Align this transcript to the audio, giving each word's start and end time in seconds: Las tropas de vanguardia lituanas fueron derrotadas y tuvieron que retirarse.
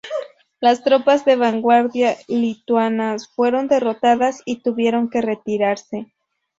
Las 0.59 0.83
tropas 0.83 1.25
de 1.25 1.35
vanguardia 1.35 2.17
lituanas 2.27 3.27
fueron 3.29 3.67
derrotadas 3.67 4.41
y 4.45 4.63
tuvieron 4.63 5.11
que 5.11 5.21
retirarse. 5.21 6.11